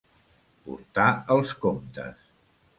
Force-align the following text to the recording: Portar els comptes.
Portar 0.69 1.05
els 1.37 1.55
comptes. 1.69 2.29